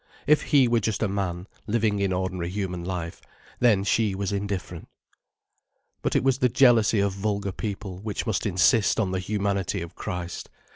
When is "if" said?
0.25-0.41